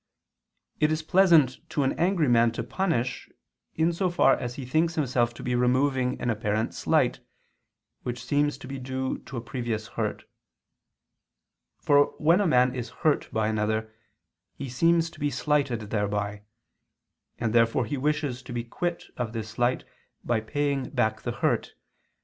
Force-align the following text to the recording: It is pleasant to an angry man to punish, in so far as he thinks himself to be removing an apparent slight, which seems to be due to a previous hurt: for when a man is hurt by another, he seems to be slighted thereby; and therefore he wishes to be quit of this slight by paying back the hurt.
It 0.79 0.91
is 0.91 1.03
pleasant 1.03 1.59
to 1.69 1.83
an 1.83 1.93
angry 1.93 2.27
man 2.27 2.51
to 2.53 2.63
punish, 2.63 3.29
in 3.75 3.93
so 3.93 4.09
far 4.09 4.35
as 4.35 4.55
he 4.55 4.65
thinks 4.65 4.95
himself 4.95 5.31
to 5.35 5.43
be 5.43 5.53
removing 5.53 6.19
an 6.19 6.31
apparent 6.31 6.73
slight, 6.73 7.19
which 8.01 8.25
seems 8.25 8.57
to 8.57 8.67
be 8.67 8.79
due 8.79 9.19
to 9.27 9.37
a 9.37 9.41
previous 9.41 9.89
hurt: 9.89 10.23
for 11.77 12.15
when 12.17 12.41
a 12.41 12.47
man 12.47 12.73
is 12.73 12.89
hurt 12.89 13.29
by 13.31 13.47
another, 13.47 13.93
he 14.55 14.69
seems 14.69 15.11
to 15.11 15.19
be 15.19 15.29
slighted 15.29 15.81
thereby; 15.91 16.41
and 17.37 17.53
therefore 17.53 17.85
he 17.85 17.95
wishes 17.95 18.41
to 18.41 18.51
be 18.51 18.63
quit 18.63 19.03
of 19.17 19.33
this 19.33 19.49
slight 19.49 19.83
by 20.23 20.39
paying 20.41 20.89
back 20.89 21.21
the 21.21 21.31
hurt. 21.33 21.75